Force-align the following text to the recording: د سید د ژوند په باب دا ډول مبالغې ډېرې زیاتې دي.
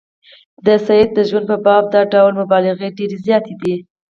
د 0.65 0.67
سید 0.85 1.09
د 1.17 1.19
ژوند 1.29 1.45
په 1.51 1.57
باب 1.65 1.83
دا 1.93 2.01
ډول 2.13 2.31
مبالغې 2.41 2.89
ډېرې 2.97 3.17
زیاتې 3.25 3.53
دي. 3.61 3.75